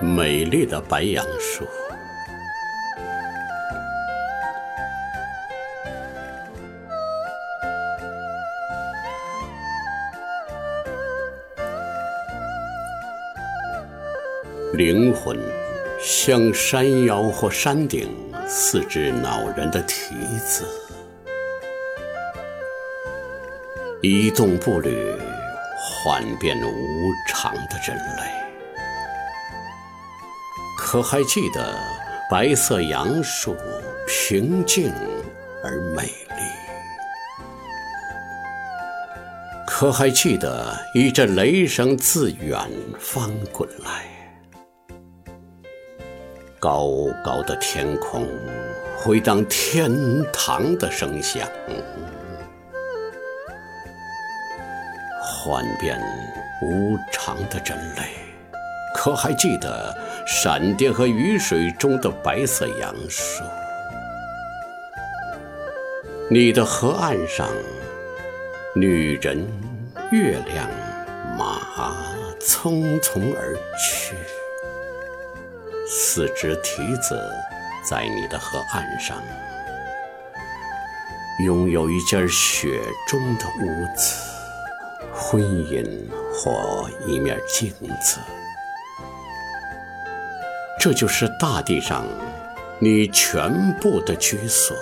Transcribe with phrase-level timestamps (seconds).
[0.00, 1.66] 美丽的白杨树。
[14.74, 15.38] 灵魂
[16.00, 18.08] 像山腰或山顶
[18.46, 20.64] 四只恼人的蹄子，
[24.02, 25.16] 一动步履，
[25.78, 28.43] 幻变无常的人类。
[30.94, 31.74] 可还记得
[32.30, 33.56] 白色杨树
[34.06, 34.92] 平静
[35.64, 36.36] 而美丽？
[39.66, 44.04] 可还记得一阵雷声自远方滚来？
[46.60, 46.86] 高
[47.24, 48.28] 高的天空
[48.96, 49.90] 回荡天
[50.32, 51.48] 堂的声响，
[55.20, 56.00] 幻变
[56.62, 58.02] 无常的人类，
[58.94, 63.42] 可还记得闪电和雨水中的白色杨树？
[66.30, 67.48] 你的河岸上，
[68.74, 69.44] 女人、
[70.10, 70.70] 月亮、
[71.36, 72.06] 马
[72.40, 74.14] 匆匆而去。
[75.86, 77.20] 四只蹄子
[77.86, 79.20] 在你的河岸上，
[81.44, 84.16] 拥有一件雪中的屋子、
[85.12, 85.84] 婚姻
[86.32, 88.18] 或一面镜子。
[90.84, 92.04] 这就是大地上
[92.78, 94.76] 你全部的居所。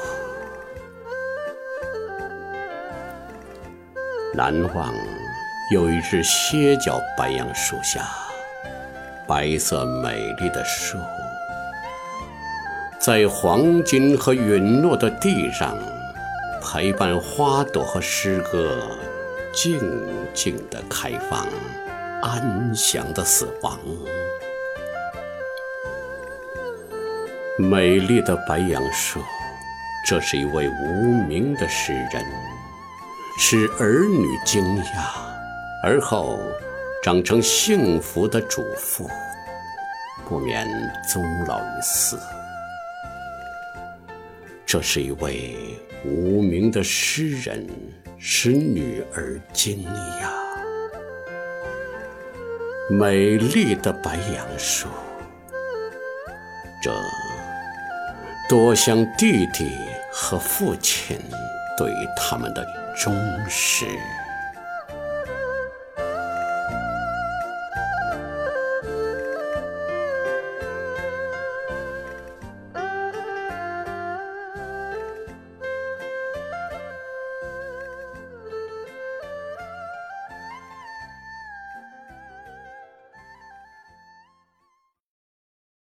[4.35, 4.93] 难忘
[5.71, 8.05] 有一日歇脚白杨树下。
[9.29, 10.99] 白色美丽的树，
[12.99, 15.79] 在黄金和陨落的地上，
[16.61, 18.77] 陪伴花朵和诗歌，
[19.53, 19.79] 静
[20.35, 21.47] 静的开放，
[22.23, 23.79] 安详的死亡。
[27.59, 29.21] 美丽的白杨树，
[30.07, 32.25] 这是一位无名的诗人，
[33.39, 35.11] 使儿女惊讶，
[35.85, 36.39] 而后。
[37.05, 39.11] 长成幸福的主妇，
[40.25, 40.69] 不免
[41.13, 42.17] 终老于斯。
[44.65, 45.57] 这是一位
[46.05, 47.69] 无名的诗人，
[48.19, 50.31] 使女儿惊讶。
[52.89, 54.87] 美丽的白杨树，
[56.81, 56.93] 这
[58.53, 59.79] 多像弟弟
[60.13, 61.19] 和父亲
[61.75, 62.63] 对他们的
[62.95, 63.15] 忠
[63.49, 63.87] 实。